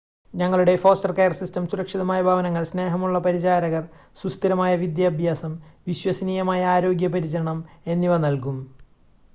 ഞങ്ങളുടെ 0.33 0.73
foster 0.75 1.11
care 1.11 1.33
system 1.33 1.63
സുരക്ഷിതമായ 1.67 2.21
ഭവനങ്ങൾ 2.21 2.63
സ്നേഹമുള്ള 2.63 3.19
പരിചാരകർ 3.19 3.83
സുസ്ഥിരമായ 4.17 4.71
വിദ്യാഭ്യാസം 4.75 5.53
വിശ്വസനീയമായ 5.87 6.63
ആരോഗ്യ 6.67 7.09
പരിചരണം 7.09 7.61
എന്നിവ 7.87 8.17
നൽകും 8.19 8.59